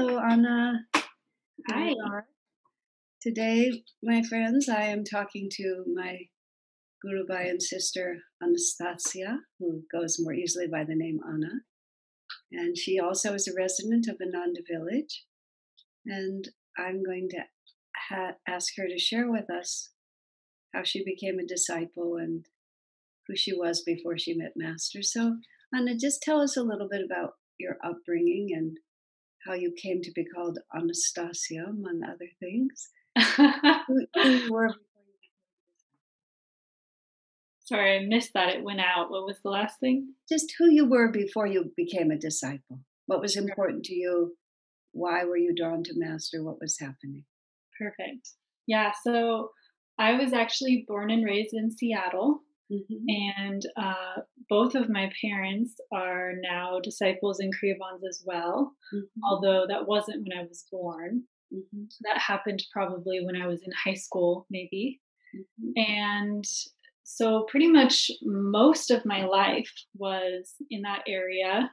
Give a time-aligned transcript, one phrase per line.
[0.00, 0.86] Hello, Anna.
[1.68, 1.92] Hi.
[3.20, 6.20] Today, my friends, I am talking to my
[7.02, 11.50] Guru and sister Anastasia, who goes more easily by the name Anna.
[12.50, 15.26] And she also is a resident of Ananda Village.
[16.06, 16.48] And
[16.78, 17.42] I'm going to
[18.08, 19.90] ha- ask her to share with us
[20.74, 22.46] how she became a disciple and
[23.26, 25.02] who she was before she met Master.
[25.02, 25.36] So,
[25.74, 28.78] Anna, just tell us a little bit about your upbringing and
[29.46, 32.90] how you came to be called Anastasia, among other things.
[33.86, 34.74] who, who you were
[37.70, 38.48] Sorry, I missed that.
[38.48, 39.12] It went out.
[39.12, 40.14] What was the last thing?
[40.28, 42.80] Just who you were before you became a disciple.
[43.06, 44.36] What was important to you?
[44.90, 46.42] Why were you drawn to Master?
[46.42, 47.24] What was happening?
[47.78, 48.30] Perfect.
[48.66, 49.50] Yeah, so
[50.00, 52.40] I was actually born and raised in Seattle.
[52.72, 53.04] Mm-hmm.
[53.08, 59.24] And uh, both of my parents are now disciples in Kriyabans as well, mm-hmm.
[59.24, 61.24] although that wasn't when I was born.
[61.52, 61.84] Mm-hmm.
[62.02, 65.00] That happened probably when I was in high school, maybe.
[65.34, 65.92] Mm-hmm.
[65.92, 66.44] And
[67.02, 71.70] so, pretty much most of my life was in that area.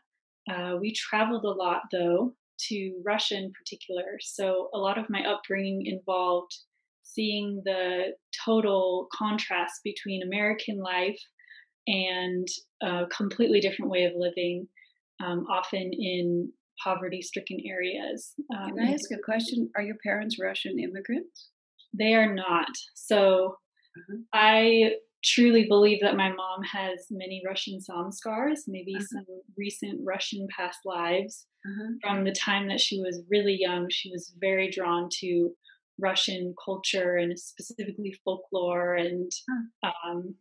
[0.52, 2.34] Uh, we traveled a lot, though,
[2.70, 4.18] to Russia in particular.
[4.20, 6.56] So, a lot of my upbringing involved
[7.14, 8.14] seeing the
[8.46, 11.20] total contrast between American life
[11.88, 12.48] and
[12.82, 14.68] a completely different way of living,
[15.24, 16.52] um, often in
[16.84, 18.34] poverty stricken areas.
[18.56, 19.70] Um, Can I ask a question?
[19.76, 21.50] Are your parents Russian immigrants?
[21.98, 22.70] They are not.
[22.94, 23.58] So
[23.96, 24.18] uh-huh.
[24.34, 24.92] I
[25.24, 29.06] truly believe that my mom has many Russian samskars, maybe uh-huh.
[29.10, 29.26] some
[29.58, 31.48] recent Russian past lives.
[31.66, 31.94] Uh-huh.
[32.02, 35.52] From the time that she was really young, she was very drawn to
[36.00, 38.96] Russian culture and specifically folklore.
[38.96, 39.32] And
[39.84, 40.36] um,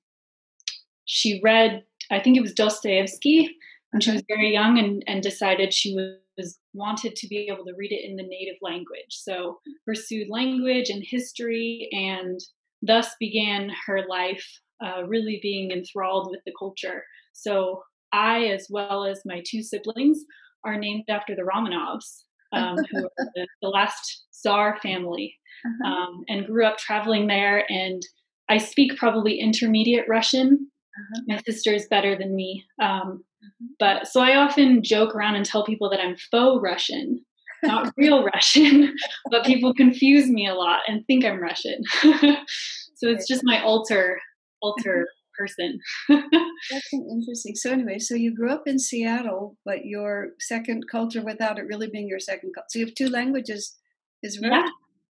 [1.05, 3.57] she read, I think it was Dostoevsky
[3.93, 7.65] when she was very young, and, and decided she was, was wanted to be able
[7.65, 9.11] to read it in the native language.
[9.11, 12.39] So pursued language and history, and
[12.83, 14.45] thus began her life
[14.85, 17.05] uh, really being enthralled with the culture.
[17.33, 17.83] So
[18.13, 20.25] I, as well as my two siblings,
[20.65, 25.35] are named after the Romanovs, um, who are the, the, last Tsar family
[25.65, 25.91] uh-huh.
[25.91, 27.65] um, and grew up traveling there.
[27.71, 28.03] And
[28.49, 30.71] I speak probably intermediate Russian.
[30.99, 31.23] Uh-huh.
[31.29, 32.65] My sister is better than me.
[32.81, 33.67] Um, uh-huh.
[33.79, 37.25] But so I often joke around and tell people that I'm faux Russian,
[37.63, 38.95] not real Russian,
[39.31, 41.83] but people confuse me a lot and think I'm Russian.
[42.03, 44.19] so it's just my alter
[44.63, 45.07] alter
[45.39, 45.79] person.
[46.09, 47.55] That's interesting.
[47.55, 51.89] So anyway, so you grew up in Seattle, but your second culture without it really
[51.89, 52.67] being your second culture.
[52.71, 53.77] So you have two languages
[54.23, 54.65] is Russian.
[54.65, 54.71] Yeah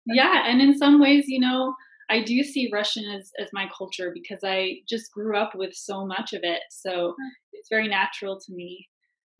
[0.06, 1.74] yeah and in some ways you know
[2.10, 6.04] i do see russian as, as my culture because i just grew up with so
[6.04, 7.14] much of it so
[7.52, 8.88] it's very natural to me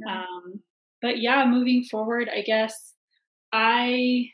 [0.09, 0.61] um,
[1.01, 2.95] but yeah moving forward i guess
[3.53, 4.25] i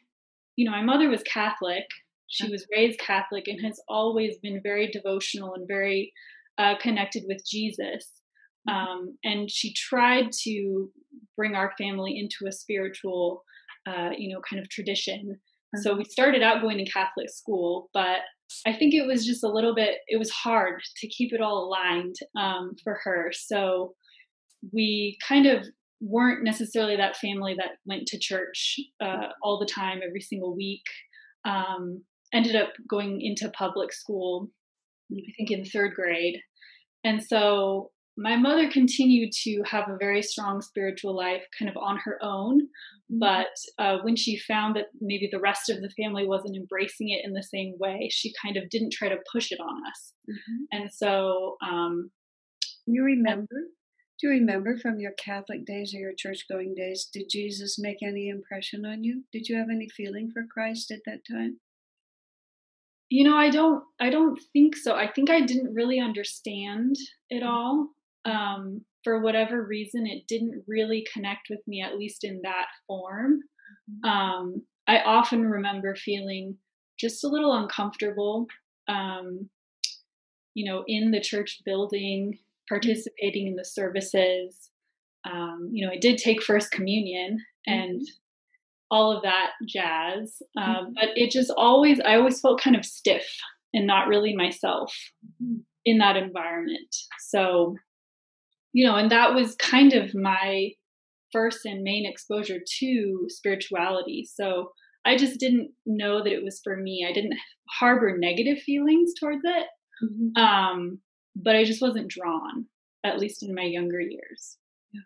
[0.57, 1.85] you know my mother was catholic
[2.29, 6.13] she was raised catholic and has always been very devotional and very
[6.59, 8.11] uh, connected with jesus
[8.69, 8.75] mm-hmm.
[8.75, 10.91] um, and she tried to
[11.37, 13.43] bring our family into a spiritual
[13.87, 15.39] uh, you know kind of tradition
[15.77, 18.21] so we started out going to Catholic school, but
[18.67, 21.65] I think it was just a little bit, it was hard to keep it all
[21.65, 23.31] aligned um, for her.
[23.33, 23.95] So
[24.73, 25.67] we kind of
[26.01, 30.85] weren't necessarily that family that went to church uh, all the time, every single week.
[31.45, 32.03] Um,
[32.33, 34.51] ended up going into public school,
[35.13, 36.39] I think in third grade.
[37.05, 41.97] And so my mother continued to have a very strong spiritual life kind of on
[41.99, 43.19] her own mm-hmm.
[43.19, 47.25] but uh, when she found that maybe the rest of the family wasn't embracing it
[47.25, 50.65] in the same way she kind of didn't try to push it on us mm-hmm.
[50.73, 52.11] and so um,
[52.87, 53.71] you remember
[54.21, 57.99] do you remember from your catholic days or your church going days did jesus make
[58.03, 61.61] any impression on you did you have any feeling for christ at that time
[63.11, 66.97] you know i don't i don't think so i think i didn't really understand
[67.31, 67.49] it mm-hmm.
[67.49, 67.89] all
[68.25, 73.41] um, for whatever reason, it didn't really connect with me, at least in that form.
[74.05, 74.09] Mm-hmm.
[74.09, 76.57] Um, I often remember feeling
[76.99, 78.47] just a little uncomfortable,
[78.89, 79.49] um,
[80.55, 82.39] you know, in the church building,
[82.69, 84.71] participating in the services.
[85.25, 88.05] Um, you know, I did take First Communion and mm-hmm.
[88.91, 90.93] All of that jazz, um, mm-hmm.
[90.95, 93.27] but it just always, I always felt kind of stiff
[93.75, 94.95] and not really myself
[95.43, 95.59] mm-hmm.
[95.85, 96.95] in that environment.
[97.21, 97.77] So,
[98.73, 100.71] you know, and that was kind of my
[101.33, 104.27] first and main exposure to spirituality.
[104.33, 104.73] So
[105.05, 107.07] I just didn't know that it was for me.
[107.09, 107.35] I didn't
[107.69, 109.67] harbor negative feelings towards it,
[110.03, 110.43] mm-hmm.
[110.43, 111.01] um,
[111.37, 112.67] but I just wasn't drawn,
[113.05, 114.57] at least in my younger years.
[114.93, 115.03] Yeah.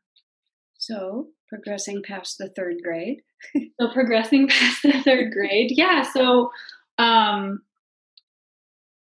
[0.79, 3.21] So progressing past the third grade.
[3.81, 6.03] so progressing past the third grade, yeah.
[6.03, 6.51] So
[6.99, 7.61] um,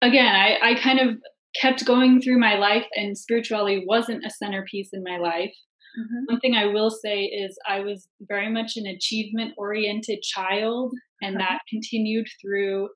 [0.01, 1.17] again, I, I kind of
[1.59, 5.53] kept going through my life, and spirituality wasn't a centerpiece in my life.
[5.99, 6.33] Mm-hmm.
[6.33, 11.37] One thing I will say is I was very much an achievement oriented child, and
[11.37, 11.45] uh-huh.
[11.47, 12.89] that continued through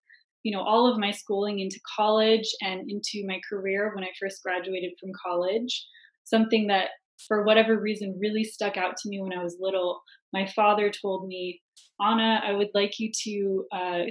[0.44, 4.44] you know all of my schooling into college and into my career when I first
[4.44, 5.86] graduated from college.
[6.24, 6.90] Something that
[7.28, 10.02] for whatever reason really stuck out to me when I was little.
[10.34, 11.62] My father told me,
[12.00, 14.04] Anna, I would like you to, uh,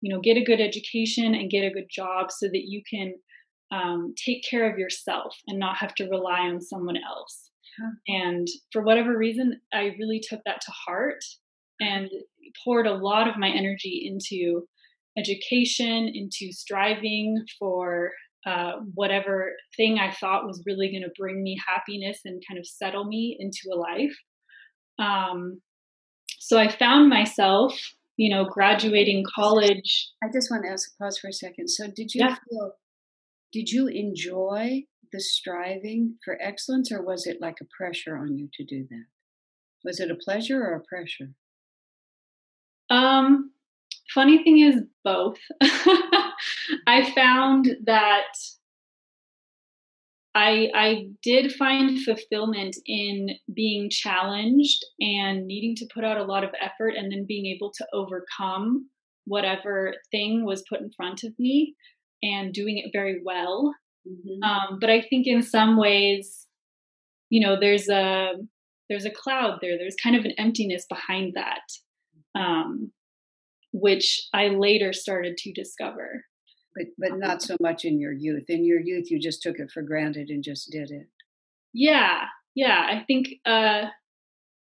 [0.00, 3.14] you know, get a good education and get a good job so that you can
[3.72, 7.50] um, take care of yourself and not have to rely on someone else.
[8.06, 11.24] And for whatever reason, I really took that to heart
[11.80, 12.10] and
[12.64, 14.66] poured a lot of my energy into
[15.18, 18.12] education, into striving for
[18.44, 22.66] uh, whatever thing I thought was really going to bring me happiness and kind of
[22.66, 24.16] settle me into a life.
[24.98, 25.60] Um,
[26.38, 27.78] so I found myself,
[28.16, 30.10] you know, graduating college.
[30.22, 31.68] I just want to ask, pause for a second.
[31.68, 32.36] So did you yeah.
[32.50, 32.72] feel,
[33.52, 38.48] did you enjoy the striving for excellence or was it like a pressure on you
[38.54, 39.04] to do that?
[39.84, 41.32] Was it a pleasure or a pressure?
[42.90, 43.52] Um,
[44.12, 45.38] funny thing is both.
[46.86, 48.26] I found that
[50.34, 56.44] I I did find fulfillment in being challenged and needing to put out a lot
[56.44, 58.88] of effort and then being able to overcome
[59.24, 61.74] whatever thing was put in front of me
[62.22, 63.74] and doing it very well.
[64.08, 64.42] Mm-hmm.
[64.42, 66.46] Um, but I think in some ways,
[67.30, 68.32] you know, there's a
[68.88, 69.78] there's a cloud there.
[69.78, 71.60] There's kind of an emptiness behind that.
[72.34, 72.92] Um,
[73.72, 76.24] which I later started to discover.
[76.74, 78.44] But but not so much in your youth.
[78.48, 81.08] In your youth, you just took it for granted and just did it.
[81.72, 82.24] Yeah,
[82.54, 82.86] yeah.
[82.88, 83.86] I think uh,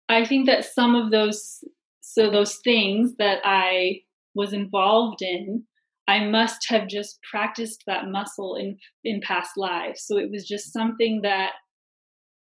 [0.08, 1.62] I think that some of those
[2.00, 4.00] so those things that I
[4.34, 5.64] was involved in,
[6.08, 10.02] I must have just practiced that muscle in in past lives.
[10.06, 11.52] So it was just something that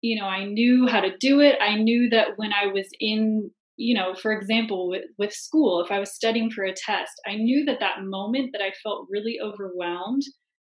[0.00, 1.56] you know I knew how to do it.
[1.60, 5.90] I knew that when I was in you know, for example, with, with school, if
[5.90, 9.38] I was studying for a test, I knew that that moment that I felt really
[9.42, 10.22] overwhelmed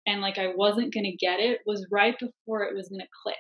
[0.07, 3.07] and like I wasn't going to get it was right before it was going to
[3.23, 3.37] click.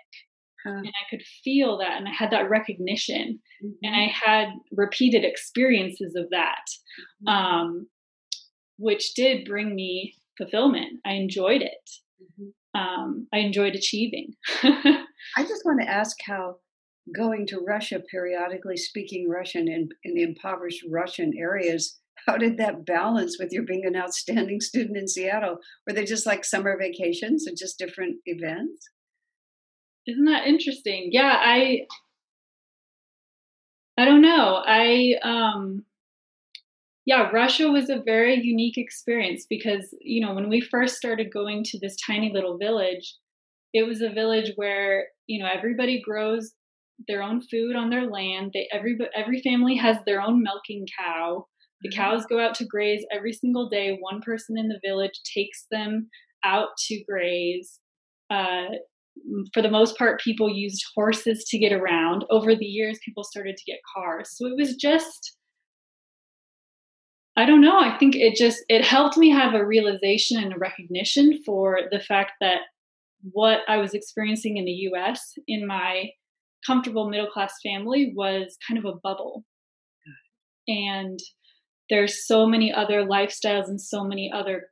[0.64, 0.72] Huh.
[0.72, 3.72] And I could feel that, and I had that recognition, mm-hmm.
[3.82, 6.64] and I had repeated experiences of that,
[7.26, 7.28] mm-hmm.
[7.28, 7.86] um,
[8.76, 11.00] which did bring me fulfillment.
[11.06, 11.90] I enjoyed it.
[12.22, 12.78] Mm-hmm.
[12.78, 14.34] Um, I enjoyed achieving.
[14.62, 16.56] I just want to ask how
[17.14, 22.84] going to Russia periodically, speaking Russian in, in the impoverished Russian areas, how did that
[22.84, 25.58] balance with your being an outstanding student in Seattle?
[25.86, 28.88] Were they just like summer vacations or just different events?
[30.06, 31.10] Isn't that interesting?
[31.12, 31.86] Yeah, I
[33.96, 34.62] I don't know.
[34.66, 35.84] I um
[37.06, 41.64] yeah, Russia was a very unique experience because, you know, when we first started going
[41.64, 43.16] to this tiny little village,
[43.72, 46.52] it was a village where, you know, everybody grows
[47.08, 48.52] their own food on their land.
[48.54, 51.46] They every every family has their own milking cow.
[51.82, 52.00] The mm-hmm.
[52.00, 53.96] cows go out to graze every single day.
[54.00, 56.08] One person in the village takes them
[56.44, 57.80] out to graze.
[58.30, 58.66] Uh,
[59.52, 62.24] for the most part, people used horses to get around.
[62.30, 64.30] Over the years, people started to get cars.
[64.34, 65.36] So it was just,
[67.36, 67.78] I don't know.
[67.78, 72.00] I think it just it helped me have a realization and a recognition for the
[72.00, 72.60] fact that
[73.22, 75.34] what I was experiencing in the U.S.
[75.46, 76.10] in my
[76.66, 79.44] comfortable middle class family was kind of a bubble.
[80.68, 81.18] And
[81.88, 84.68] there's so many other lifestyles and so many other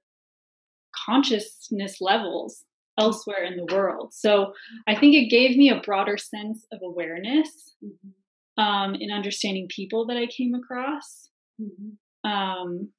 [1.07, 2.65] consciousness levels
[2.99, 4.13] elsewhere in the world.
[4.13, 4.53] So
[4.87, 7.49] I think it gave me a broader sense of awareness
[7.85, 8.63] mm-hmm.
[8.63, 11.29] um, in understanding people that I came across.
[11.61, 12.31] Mm-hmm.
[12.31, 12.93] Um,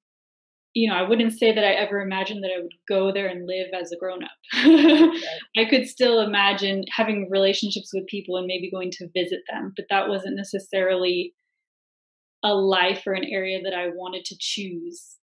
[0.73, 3.47] you know, I wouldn't say that I ever imagined that I would go there and
[3.47, 4.29] live as a grown up.
[4.53, 9.85] I could still imagine having relationships with people and maybe going to visit them, but
[9.89, 11.33] that wasn't necessarily
[12.43, 15.17] a life or an area that I wanted to choose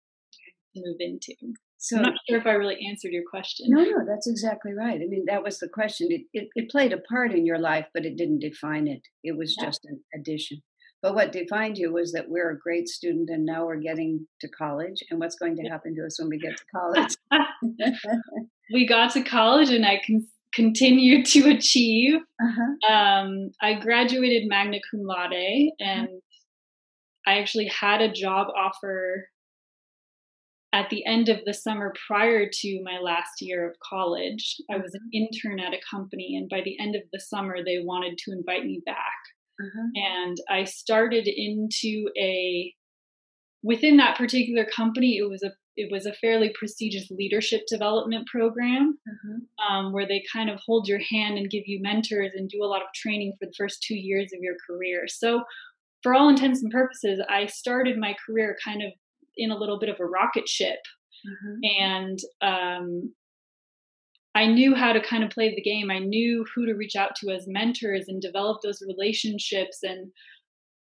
[0.76, 1.34] to move into.
[1.78, 3.68] So I'm not sure if I really answered your question.
[3.70, 4.96] No, no, that's exactly right.
[4.96, 6.08] I mean, that was the question.
[6.10, 9.02] It, it, it played a part in your life, but it didn't define it.
[9.22, 9.66] It was yeah.
[9.66, 10.62] just an addition.
[11.04, 14.48] But what defined you was that we're a great student and now we're getting to
[14.48, 15.04] college.
[15.12, 17.16] And what's going to happen to us when we get to college?
[18.74, 22.22] we got to college and I can continue to achieve.
[22.42, 22.94] Uh-huh.
[22.94, 26.08] Um, I graduated magna cum laude and
[27.28, 29.28] I actually had a job offer
[30.72, 34.56] at the end of the summer prior to my last year of college.
[34.72, 35.26] I was an mm-hmm.
[35.26, 38.66] intern at a company, and by the end of the summer, they wanted to invite
[38.66, 38.98] me back
[39.60, 39.88] uh-huh.
[39.96, 42.74] and I started into a
[43.64, 45.18] within that particular company.
[45.18, 49.76] It was a it was a fairly prestigious leadership development program uh-huh.
[49.76, 52.68] um, where they kind of hold your hand and give you mentors and do a
[52.68, 55.06] lot of training for the first two years of your career.
[55.08, 55.44] So,
[56.04, 58.92] for all intents and purposes, I started my career kind of
[59.38, 60.80] in a little bit of a rocket ship.
[61.26, 61.82] Uh-huh.
[61.82, 63.14] And um,
[64.36, 65.92] I knew how to kind of play the game.
[65.92, 70.12] I knew who to reach out to as mentors and develop those relationships and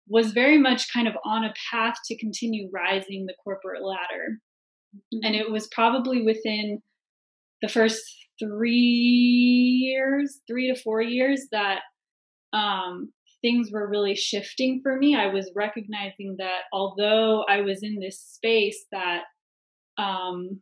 [0.08, 4.40] was very much kind of on a path to continue rising the corporate ladder.
[4.96, 5.26] Mm-hmm.
[5.26, 6.82] And it was probably within
[7.62, 8.02] the first
[8.40, 11.82] three years, three to four years, that
[12.54, 15.16] um, things were really shifting for me.
[15.16, 19.24] I was recognizing that although I was in this space that,
[19.98, 20.62] um,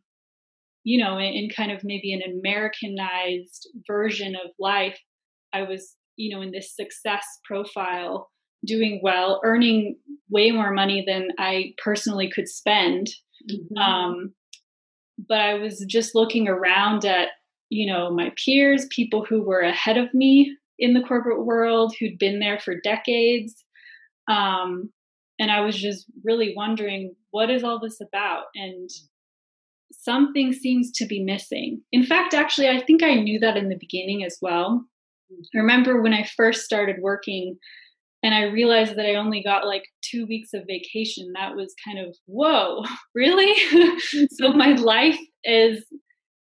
[0.86, 4.96] you know, in, in kind of maybe an Americanized version of life,
[5.52, 8.30] I was, you know, in this success profile,
[8.64, 9.96] doing well, earning
[10.30, 13.08] way more money than I personally could spend.
[13.50, 13.76] Mm-hmm.
[13.76, 14.34] Um,
[15.28, 17.30] but I was just looking around at,
[17.68, 22.16] you know, my peers, people who were ahead of me in the corporate world, who'd
[22.16, 23.56] been there for decades.
[24.30, 24.92] Um,
[25.40, 28.44] and I was just really wondering, what is all this about?
[28.54, 28.88] And
[30.06, 31.82] something seems to be missing.
[31.92, 34.84] In fact, actually, I think I knew that in the beginning as well.
[35.30, 37.58] I remember when I first started working
[38.22, 41.32] and I realized that I only got like two weeks of vacation.
[41.34, 42.84] That was kind of, whoa,
[43.14, 43.54] really?
[44.30, 45.84] so my life is,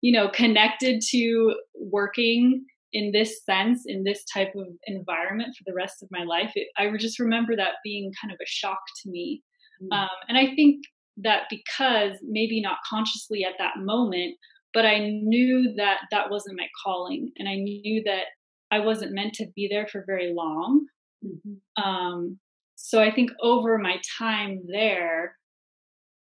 [0.02, 5.74] you know, connected to working in this sense, in this type of environment for the
[5.74, 6.52] rest of my life.
[6.54, 9.42] It, I just remember that being kind of a shock to me.
[9.82, 9.96] Mm.
[9.96, 10.84] Um, and I think
[11.18, 14.36] that because maybe not consciously at that moment,
[14.72, 17.30] but I knew that that wasn't my calling.
[17.38, 18.24] And I knew that
[18.70, 20.86] I wasn't meant to be there for very long.
[21.24, 21.82] Mm-hmm.
[21.82, 22.38] Um,
[22.74, 25.36] so I think over my time there,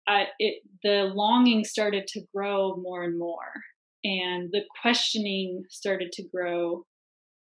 [0.07, 3.53] I, it the longing started to grow more and more,
[4.03, 6.85] and the questioning started to grow.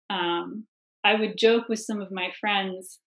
[0.09, 0.67] Um,
[1.03, 2.99] I would joke with some of my friends,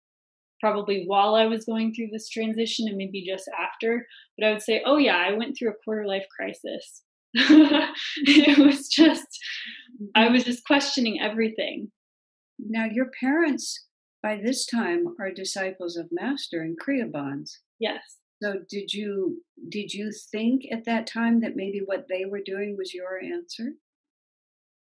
[0.65, 4.07] probably while I was going through this transition, and maybe just after.
[4.39, 7.03] But I would say, "Oh yeah, I went through a quarter life crisis."
[7.35, 9.27] it was just,
[10.15, 11.91] I was just questioning everything.
[12.59, 13.89] Now, your parents
[14.23, 17.51] by this time are disciples of Master and Kriyabans.
[17.79, 18.01] Yes.
[18.43, 22.77] So did you did you think at that time that maybe what they were doing
[22.79, 23.73] was your answer?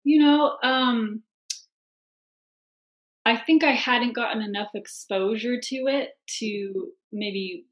[0.05, 1.23] You know, um
[3.25, 6.11] I think I hadn't gotten enough exposure to it
[6.41, 7.67] to maybe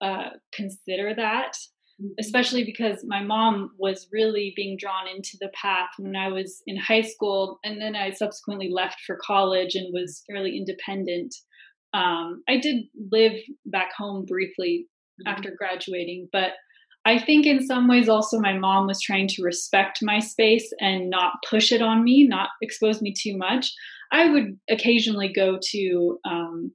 [0.00, 1.56] uh, consider that.
[2.00, 2.12] Mm-hmm.
[2.18, 6.78] especially because my mom was really being drawn into the path when I was in
[6.78, 11.34] high school, and then I subsequently left for college and was fairly independent.
[11.92, 13.34] Um, I did live
[13.66, 14.86] back home briefly
[15.20, 15.28] mm-hmm.
[15.28, 16.52] after graduating, but
[17.04, 21.10] I think in some ways also my mom was trying to respect my space and
[21.10, 23.72] not push it on me, not expose me too much.
[24.12, 26.72] I would occasionally go to um,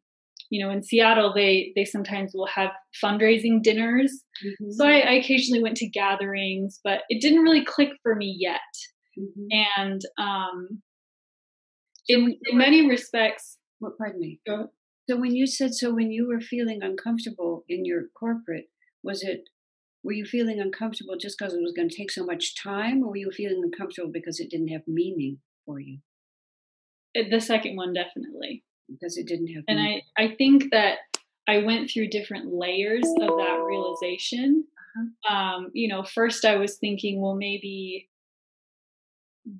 [0.50, 2.72] you know in seattle they they sometimes will have
[3.04, 4.72] fundraising dinners mm-hmm.
[4.72, 8.60] so I, I, occasionally went to gatherings but it didn't really click for me yet
[9.18, 9.48] mm-hmm.
[9.77, 10.82] and um
[12.08, 14.70] in, in many respects well, pardon me go.
[15.10, 18.65] so when you said so when you were feeling uncomfortable in your corporate
[19.04, 19.42] was it
[20.04, 23.10] were you feeling uncomfortable just because it was going to take so much time or
[23.10, 25.98] were you feeling uncomfortable because it didn't have meaning for you
[27.29, 29.63] the second one definitely because it didn't have.
[29.67, 30.98] And I, I think that
[31.48, 34.65] I went through different layers of that realization.
[34.98, 35.36] Uh-huh.
[35.36, 38.10] Um, you know, first I was thinking, well, maybe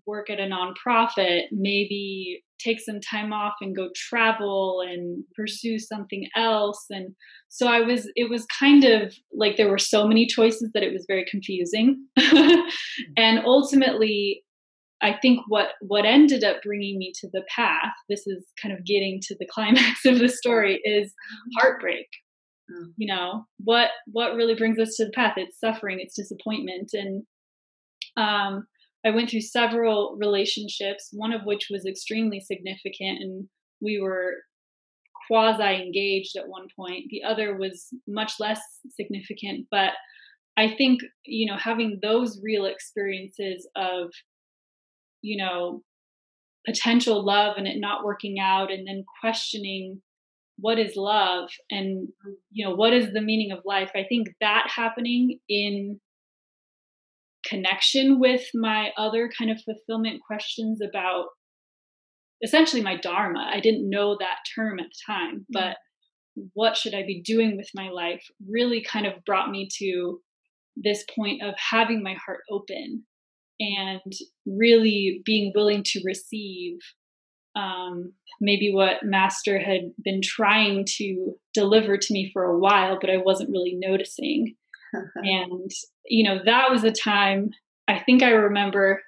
[0.06, 6.28] work at a nonprofit, maybe take some time off and go travel and pursue something
[6.36, 6.86] else.
[6.90, 7.14] And
[7.50, 10.94] so I was, it was kind of like there were so many choices that it
[10.94, 12.08] was very confusing.
[13.18, 14.45] and ultimately,
[15.02, 18.86] I think what what ended up bringing me to the path, this is kind of
[18.86, 21.14] getting to the climax of the story, is
[21.58, 22.08] heartbreak.
[22.72, 22.94] Mm.
[22.98, 25.34] You know what what really brings us to the path?
[25.38, 27.24] It's suffering, it's disappointment, and
[28.18, 28.68] um,
[29.06, 33.48] I went through several relationships, one of which was extremely significant, and
[33.82, 34.36] we were
[35.28, 37.06] quasi engaged at one point.
[37.10, 39.92] The other was much less significant, but
[40.58, 44.12] I think you know having those real experiences of
[45.26, 45.82] you know
[46.66, 50.02] potential love and it not working out and then questioning
[50.58, 52.08] what is love and
[52.52, 56.00] you know what is the meaning of life i think that happening in
[57.46, 61.28] connection with my other kind of fulfillment questions about
[62.44, 63.50] essentially my dharma.
[63.52, 65.54] I didn't know that term at the time, mm-hmm.
[65.54, 65.78] but
[66.54, 70.20] what should I be doing with my life really kind of brought me to
[70.76, 73.04] this point of having my heart open
[73.60, 74.14] and
[74.46, 76.78] really being willing to receive
[77.56, 83.10] um, maybe what master had been trying to deliver to me for a while but
[83.10, 84.56] i wasn't really noticing
[85.16, 85.72] and
[86.06, 87.50] you know that was a time
[87.88, 89.02] i think i remember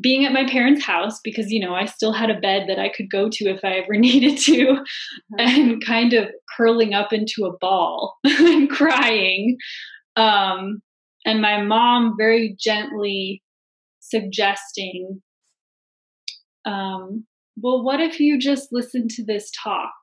[0.00, 2.90] being at my parents' house because you know I still had a bed that I
[2.90, 5.36] could go to if I ever needed to, uh-huh.
[5.38, 9.56] and kind of curling up into a ball and crying,
[10.16, 10.82] um,
[11.24, 13.42] and my mom very gently
[14.08, 15.22] suggesting,
[16.64, 19.94] um, "Well, what if you just listen to this talk?"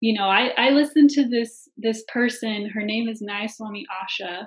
[0.00, 2.70] You know, I I listened to this this person.
[2.70, 4.46] Her name is Nayaswami Asha,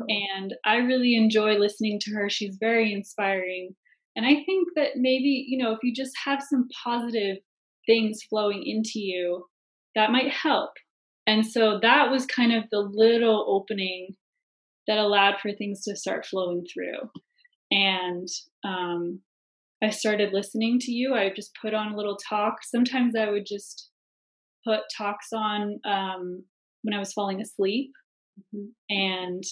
[0.00, 0.04] oh.
[0.08, 2.28] and I really enjoy listening to her.
[2.28, 3.74] She's very inspiring
[4.16, 7.38] and I think that maybe, you know, if you just have some positive
[7.86, 9.46] things flowing into you,
[9.94, 10.70] that might help.
[11.26, 14.16] And so that was kind of the little opening
[14.86, 17.08] that allowed for things to start flowing through.
[17.70, 18.28] And
[18.64, 19.20] um,
[19.82, 21.14] I started listening to you.
[21.14, 22.64] I just put on a little talk.
[22.64, 23.88] Sometimes I would just
[24.66, 26.44] put talks on um,
[26.82, 27.92] when I was falling asleep.
[28.54, 28.94] Mm-hmm.
[28.94, 29.44] And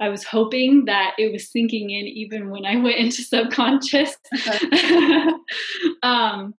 [0.00, 4.16] I was hoping that it was sinking in even when I went into subconscious.
[6.02, 6.54] um,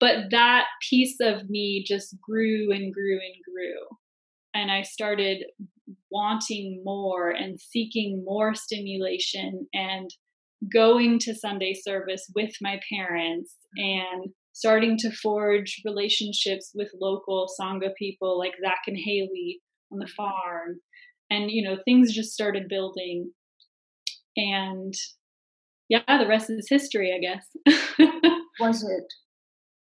[0.00, 3.96] but that piece of me just grew and grew and grew.
[4.54, 5.44] And I started
[6.10, 10.10] wanting more and seeking more stimulation and
[10.70, 17.94] going to Sunday service with my parents and starting to forge relationships with local Sangha
[17.98, 20.80] people like Zach and Haley on the farm.
[21.30, 23.32] And you know things just started building.
[24.36, 24.94] And
[25.88, 27.78] yeah the rest is history i guess.
[28.60, 29.12] Was it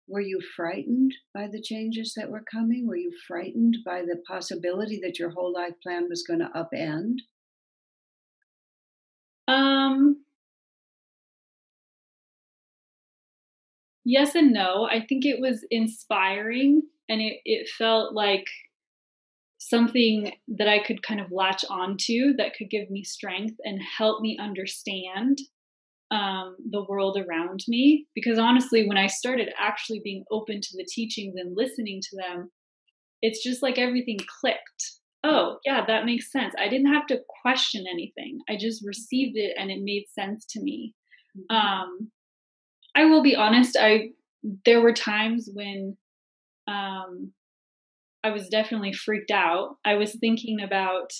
[0.08, 2.84] were you frightened by the changes that were coming?
[2.88, 7.18] Were you frightened by the possibility that your whole life plan was going to upend?
[9.46, 10.24] Um
[14.04, 18.46] yes and no i think it was inspiring and it, it felt like
[19.60, 24.22] something that I could kind of latch onto that could give me strength and help
[24.22, 25.38] me understand
[26.10, 28.06] um, the world around me.
[28.14, 32.50] Because honestly, when I started actually being open to the teachings and listening to them,
[33.20, 34.92] it's just like everything clicked.
[35.22, 36.54] Oh, yeah, that makes sense.
[36.58, 38.38] I didn't have to question anything.
[38.48, 40.94] I just received it and it made sense to me.
[41.36, 41.54] Mm-hmm.
[41.54, 42.10] Um,
[42.94, 44.10] I will be honest, I
[44.64, 45.96] there were times when
[46.66, 47.32] um,
[48.24, 49.76] I was definitely freaked out.
[49.84, 51.12] I was thinking about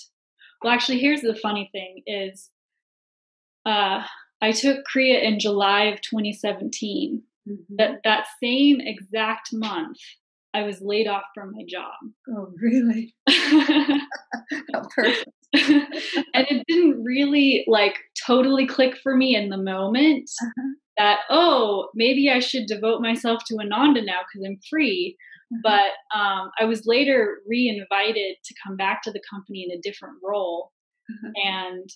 [0.61, 2.49] well actually here's the funny thing is
[3.65, 4.03] uh
[4.43, 7.21] I took Kriya in July of 2017.
[7.47, 7.75] Mm-hmm.
[7.77, 9.97] That that same exact month
[10.53, 11.93] I was laid off from my job.
[12.29, 13.15] Oh, really?
[14.95, 15.29] Perfect.
[15.53, 20.69] and it didn't really like totally click for me in the moment uh-huh.
[20.97, 25.17] That oh maybe I should devote myself to Ananda now because I'm free.
[25.53, 25.61] Mm-hmm.
[25.63, 30.15] But um, I was later re-invited to come back to the company in a different
[30.23, 30.71] role,
[31.11, 31.31] mm-hmm.
[31.45, 31.89] and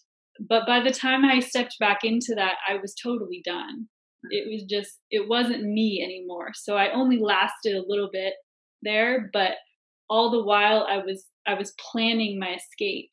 [0.50, 3.88] but by the time I stepped back into that, I was totally done.
[4.32, 6.50] It was just it wasn't me anymore.
[6.54, 8.34] So I only lasted a little bit
[8.82, 9.52] there, but
[10.10, 13.10] all the while I was I was planning my escape.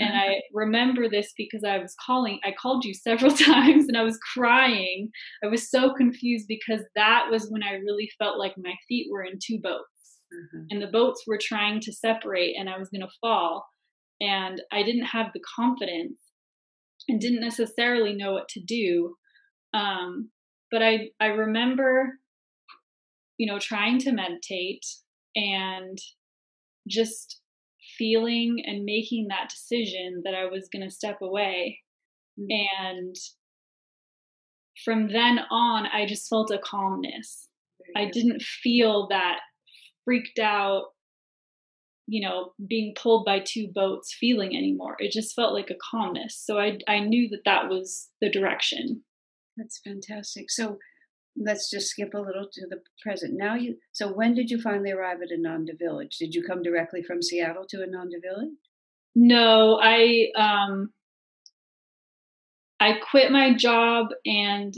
[0.00, 0.16] And.
[0.16, 4.18] I remember this because I was calling, I called you several times and I was
[4.34, 5.10] crying.
[5.42, 9.22] I was so confused because that was when I really felt like my feet were
[9.22, 9.84] in two boats.
[10.32, 10.64] Mm-hmm.
[10.70, 13.66] And the boats were trying to separate and I was going to fall.
[14.20, 16.18] And I didn't have the confidence
[17.08, 19.14] and didn't necessarily know what to do.
[19.72, 20.30] Um,
[20.70, 22.18] but I, I remember,
[23.38, 24.84] you know, trying to meditate
[25.36, 25.96] and
[26.88, 27.40] just
[27.98, 31.80] feeling and making that decision that I was going to step away.
[32.38, 32.84] Mm-hmm.
[32.86, 33.16] And
[34.84, 37.48] from then on, I just felt a calmness.
[37.96, 39.38] I didn't feel that
[40.04, 40.84] freaked out,
[42.06, 44.96] you know, being pulled by two boats feeling anymore.
[44.98, 46.40] It just felt like a calmness.
[46.44, 49.02] So I, I knew that that was the direction.
[49.56, 50.50] That's fantastic.
[50.50, 50.78] So
[51.36, 53.34] let's just skip a little to the present.
[53.36, 56.16] Now you so when did you finally arrive at Ananda Village?
[56.18, 58.54] Did you come directly from Seattle to Ananda Village?
[59.14, 60.90] No, I um
[62.80, 64.74] I quit my job and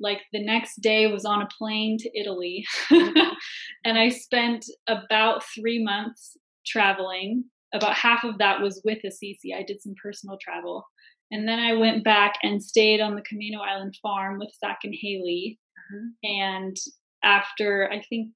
[0.00, 2.64] like the next day was on a plane to Italy.
[2.90, 7.44] and I spent about 3 months traveling.
[7.72, 9.54] About half of that was with Assisi.
[9.54, 10.84] I did some personal travel.
[11.30, 14.94] And then I went back and stayed on the Camino Island farm with Zach and
[14.94, 15.58] Haley.
[15.92, 16.40] Mm-hmm.
[16.40, 16.76] And
[17.22, 18.28] after I think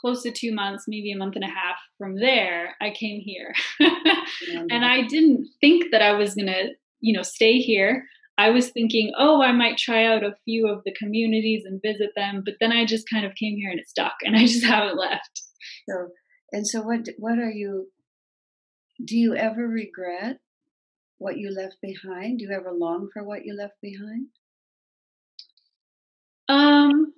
[0.00, 3.54] close to two months, maybe a month and a half from there, I came here.
[4.70, 6.70] and I didn't think that I was going to,
[7.00, 8.04] you know, stay here.
[8.38, 12.10] I was thinking, oh, I might try out a few of the communities and visit
[12.14, 14.64] them, but then I just kind of came here and it stuck, and I just
[14.74, 15.42] haven't left.
[15.88, 16.08] So,
[16.52, 17.88] and so, what what are you?
[19.02, 20.38] Do you ever regret
[21.18, 22.38] what you left behind?
[22.38, 24.26] Do you ever long for what you left behind?
[26.48, 27.14] Um,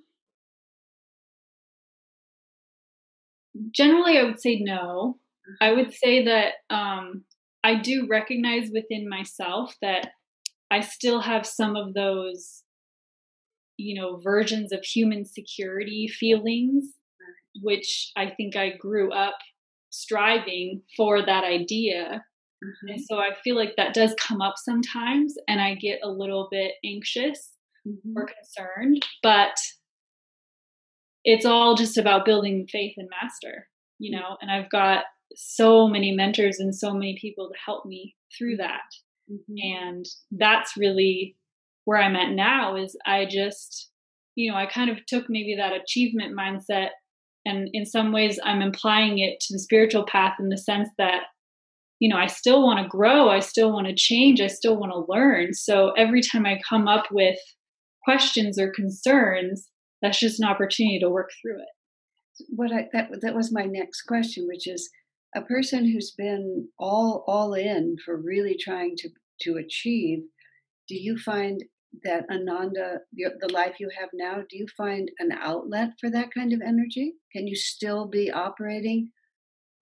[3.73, 5.17] generally, I would say no.
[5.61, 5.77] I mm-hmm.
[5.77, 7.23] would say that um,
[7.63, 10.09] I do recognize within myself that
[10.71, 12.63] I still have some of those,
[13.77, 16.85] you know, versions of human security feelings,
[17.61, 19.37] which I think I grew up
[19.89, 22.23] striving for that idea.
[22.63, 22.87] Mm-hmm.
[22.89, 26.47] And so I feel like that does come up sometimes, and I get a little
[26.51, 27.51] bit anxious
[27.87, 28.17] mm-hmm.
[28.17, 29.55] or concerned, but
[31.23, 35.03] it's all just about building faith and master, you know, and I've got
[35.35, 38.63] so many mentors and so many people to help me through mm-hmm.
[38.63, 38.81] that.
[39.31, 39.87] Mm-hmm.
[39.87, 41.35] And that's really
[41.85, 43.89] where I'm at now is I just,
[44.35, 46.89] you know, I kind of took maybe that achievement mindset
[47.45, 51.23] and in some ways I'm implying it to the spiritual path in the sense that
[51.99, 54.93] you know, I still want to grow, I still want to change, I still want
[54.93, 55.53] to learn.
[55.53, 57.37] So every time I come up with
[58.03, 59.67] questions or concerns,
[60.01, 62.47] that's just an opportunity to work through it.
[62.49, 64.89] What I, that that was my next question, which is
[65.35, 69.09] a person who's been all all in for really trying to
[69.41, 70.19] to achieve
[70.87, 71.63] do you find
[72.03, 76.29] that ananda the, the life you have now do you find an outlet for that
[76.35, 77.13] kind of energy?
[77.35, 79.11] Can you still be operating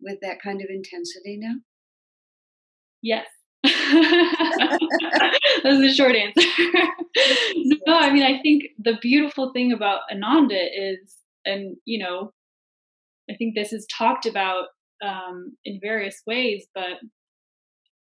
[0.01, 1.55] with that kind of intensity now?
[3.01, 3.27] Yes
[3.63, 4.79] that's
[5.63, 6.47] the short answer
[7.87, 11.15] no i mean i think the beautiful thing about ananda is
[11.45, 12.31] and you know
[13.29, 14.65] i think this is talked about
[15.01, 16.99] um, in various ways, but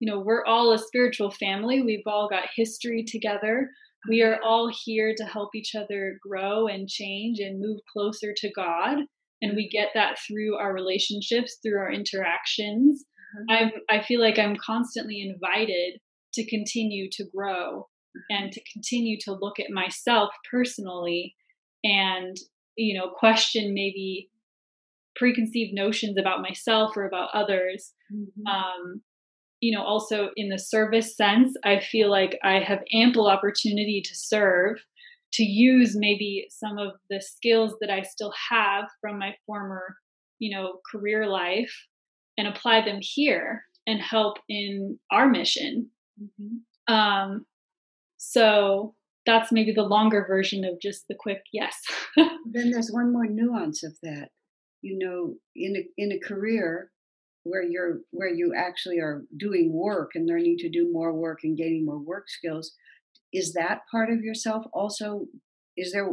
[0.01, 1.81] you know, we're all a spiritual family.
[1.81, 3.71] We've all got history together.
[4.09, 8.53] We are all here to help each other grow and change and move closer to
[8.53, 8.99] God.
[9.43, 13.05] And we get that through our relationships, through our interactions.
[13.37, 13.73] Mm-hmm.
[13.91, 16.01] I I feel like I'm constantly invited
[16.35, 18.21] to continue to grow mm-hmm.
[18.37, 21.35] and to continue to look at myself personally
[21.85, 22.37] and
[22.77, 24.31] you know question maybe
[25.17, 27.93] preconceived notions about myself or about others.
[28.13, 28.47] Mm-hmm.
[28.47, 29.03] Um,
[29.61, 34.15] you know, also in the service sense, I feel like I have ample opportunity to
[34.15, 34.79] serve,
[35.35, 39.97] to use maybe some of the skills that I still have from my former,
[40.41, 41.73] you know, career life
[42.39, 45.91] and apply them here and help in our mission.
[46.21, 46.95] Mm-hmm.
[46.95, 47.47] Um,
[48.17, 48.95] so
[49.27, 51.77] that's maybe the longer version of just the quick yes.
[52.17, 54.29] then there's one more nuance of that
[54.83, 56.91] you know in a in a career
[57.45, 61.57] where you're where you actually are doing work and learning to do more work and
[61.57, 62.73] gaining more work skills
[63.33, 65.27] is that part of yourself also
[65.77, 66.11] is there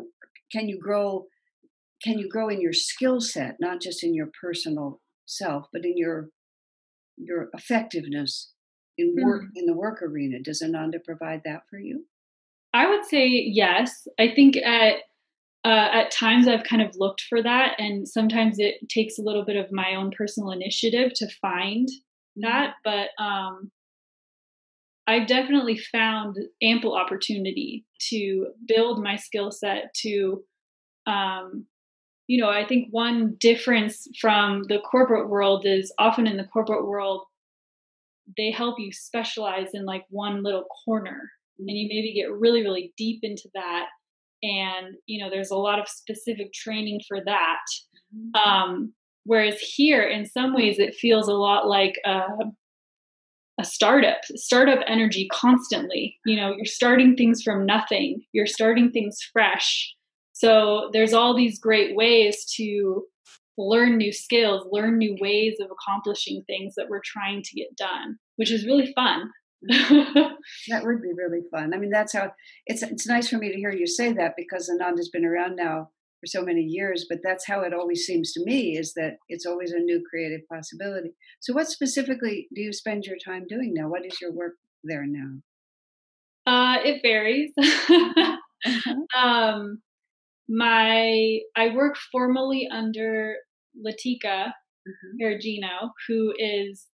[0.51, 1.25] can you grow
[2.03, 5.97] can you grow in your skill set not just in your personal self but in
[5.97, 6.29] your
[7.17, 8.53] your effectiveness
[8.97, 9.57] in work mm-hmm.
[9.57, 12.05] in the work arena does ananda provide that for you
[12.73, 14.97] i would say yes i think at
[15.65, 19.43] uh, at times I've kind of looked for that, and sometimes it takes a little
[19.43, 21.87] bit of my own personal initiative to find
[22.37, 22.75] that.
[22.83, 23.69] But um,
[25.05, 29.93] I've definitely found ample opportunity to build my skill set.
[30.03, 30.43] To,
[31.05, 31.65] um,
[32.29, 36.85] you know, I think one difference from the corporate world is often in the corporate
[36.85, 37.23] world,
[38.37, 42.93] they help you specialize in like one little corner, and you maybe get really, really
[42.95, 43.87] deep into that.
[44.43, 47.57] And you know there's a lot of specific training for that.
[48.15, 48.49] Mm-hmm.
[48.49, 52.21] um, whereas here in some ways it feels a lot like a,
[53.59, 56.15] a startup startup energy constantly.
[56.27, 58.21] You know you're starting things from nothing.
[58.33, 59.95] You're starting things fresh
[60.39, 63.03] so there's all these great ways to
[63.57, 68.17] learn new skills learn new ways of accomplishing things that we're trying to get done
[68.37, 69.29] which is really fun
[69.67, 71.73] that would be really fun.
[71.73, 72.31] I mean, that's how
[72.65, 72.81] it's.
[72.81, 75.89] It's nice for me to hear you say that because Ananda's been around now
[76.21, 77.05] for so many years.
[77.09, 80.47] But that's how it always seems to me: is that it's always a new creative
[80.47, 81.11] possibility.
[81.41, 83.89] So, what specifically do you spend your time doing now?
[83.89, 84.53] What is your work
[84.85, 85.41] there now?
[86.47, 87.51] Uh, it varies.
[87.59, 88.95] uh-huh.
[89.17, 89.81] um,
[90.49, 93.35] my I work formally under
[93.85, 95.87] Latika uh-huh.
[96.07, 96.87] who is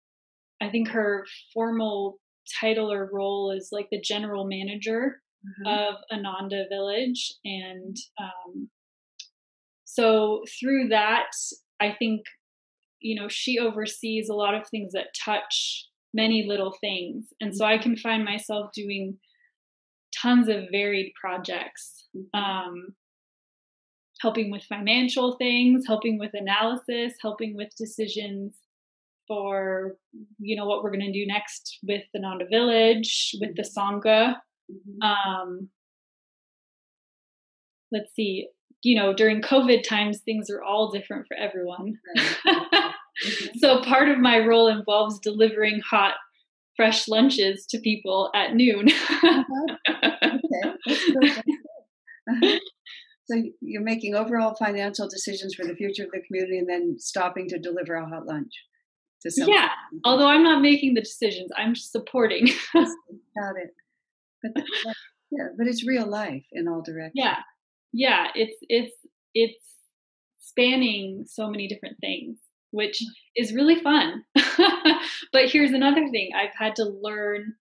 [0.62, 2.20] I think her formal
[2.60, 5.68] title or role is like the general manager mm-hmm.
[5.68, 8.70] of Ananda Village, and um,
[9.96, 11.32] so through that,
[11.80, 12.22] I think,
[13.00, 17.28] you know, she oversees a lot of things that touch many little things.
[17.40, 19.18] And so I can find myself doing
[20.22, 22.38] tons of varied projects, mm-hmm.
[22.38, 22.88] um,
[24.22, 28.56] helping with financial things, helping with analysis, helping with decisions
[29.28, 29.98] for
[30.40, 34.36] you know what we're going to do next with the Ananda Village, with the Sangha.
[34.72, 35.02] Mm-hmm.
[35.02, 35.70] Um,
[37.92, 38.48] let's see,
[38.84, 41.96] you know, during COVID times, things are all different for everyone.
[42.18, 42.90] mm-hmm.
[43.58, 46.14] so part of my role involves delivering hot,
[46.76, 48.90] fresh lunches to people at noon.
[48.90, 50.38] uh-huh.
[51.18, 51.42] okay.
[53.28, 57.48] So you're making overall financial decisions for the future of the community and then stopping
[57.50, 58.54] to deliver a hot lunch
[59.24, 59.70] to some Yeah.
[60.04, 62.48] Although I'm not making the decisions, I'm supporting.
[62.74, 63.74] Got it.
[64.44, 64.64] But
[65.32, 67.14] yeah, but it's real life in all directions.
[67.16, 67.38] Yeah
[67.96, 68.96] yeah, it's it's
[69.34, 69.64] it's
[70.40, 72.38] spanning so many different things,
[72.72, 73.02] which
[73.38, 74.26] is really fun.
[75.32, 77.56] but here's another thing: I've had to learn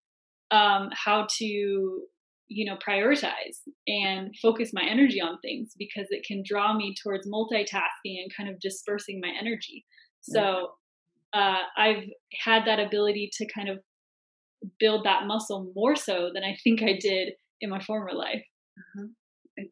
[0.51, 2.03] um, how to
[2.49, 7.29] you know prioritize and focus my energy on things because it can draw me towards
[7.29, 9.85] multitasking and kind of dispersing my energy.
[10.23, 10.73] So
[11.35, 12.05] uh, I've
[12.43, 13.79] had that ability to kind of
[14.79, 18.43] build that muscle more so than I think I did in my former life.
[18.79, 19.07] Uh-huh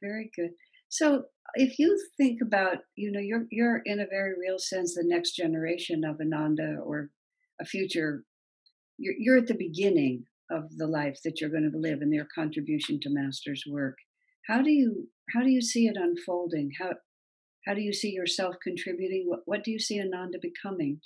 [0.01, 0.51] very good.
[0.89, 5.05] So if you think about, you know, you're you're in a very real sense the
[5.05, 7.11] next generation of Ananda or
[7.61, 8.25] a future.
[8.99, 12.29] You're, you're at the beginning of the life that you're going to live and their
[12.35, 13.97] contribution to Master's work.
[14.49, 16.73] How do you how do you see it unfolding?
[16.79, 16.93] How
[17.67, 19.25] how do you see yourself contributing?
[19.27, 21.01] What what do you see Ananda becoming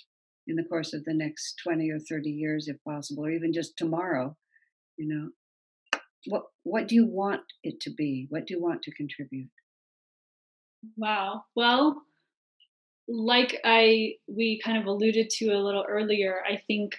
[0.47, 3.77] in the course of the next twenty or thirty years, if possible, or even just
[3.77, 4.35] tomorrow?
[4.97, 8.27] You know what what do you want it to be?
[8.29, 9.49] What do you want to contribute?
[10.95, 11.43] Wow.
[11.55, 12.03] Well,
[13.07, 16.95] like I we kind of alluded to a little earlier, I think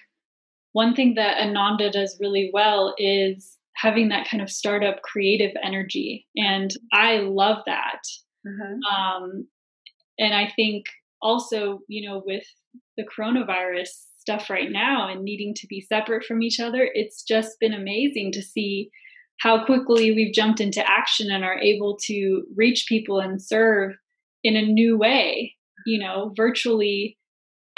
[0.72, 6.26] one thing that Ananda does really well is having that kind of startup creative energy,
[6.36, 8.00] and I love that.
[8.46, 8.96] Uh-huh.
[8.96, 9.48] Um,
[10.18, 10.86] and I think
[11.22, 12.44] also, you know, with
[12.96, 17.58] the coronavirus stuff right now and needing to be separate from each other, it's just
[17.60, 18.90] been amazing to see
[19.40, 23.92] how quickly we've jumped into action and are able to reach people and serve
[24.42, 25.54] in a new way
[25.86, 27.17] you know virtually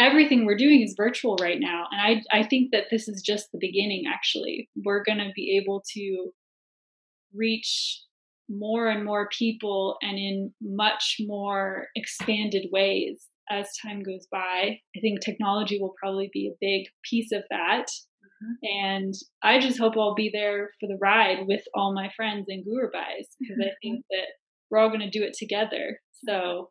[0.00, 1.84] everything we're doing is virtual right now.
[1.92, 4.68] And i i think that this is just the beginning actually.
[4.84, 6.30] We're going to be able to
[7.34, 8.02] reach
[8.48, 14.80] more and more people and in much more expanded ways as time goes by.
[14.96, 17.86] I think technology will probably be a big piece of that.
[18.62, 22.64] And I just hope I'll be there for the ride with all my friends and
[22.64, 24.16] Gurubais because I think mm-hmm.
[24.16, 24.26] that
[24.70, 26.00] we're all going to do it together.
[26.26, 26.70] So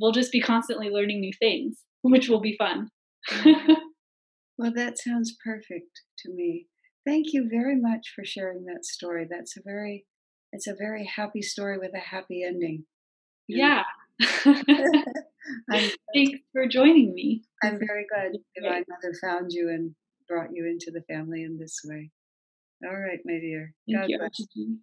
[0.00, 2.88] we'll just be constantly learning new things, which will be fun.
[4.58, 6.66] well, that sounds perfect to me.
[7.06, 9.26] Thank you very much for sharing that story.
[9.28, 10.06] That's a very
[10.52, 12.84] it's a very happy story with a happy ending.
[13.48, 13.84] Yeah.
[15.70, 17.42] Thanks for joining me.
[17.62, 19.94] I'm very glad Divine Mother found you and
[20.28, 22.10] brought you into the family in this way.
[22.84, 23.74] All right, my dear.
[23.86, 24.18] Thank God you.
[24.18, 24.80] Bless.